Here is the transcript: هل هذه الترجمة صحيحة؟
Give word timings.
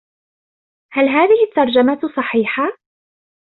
هل 0.93 1.07
هذه 1.09 1.43
الترجمة 1.49 1.99
صحيحة؟ 2.17 2.63